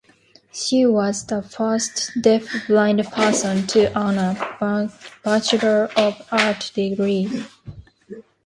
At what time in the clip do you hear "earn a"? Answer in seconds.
3.95-4.89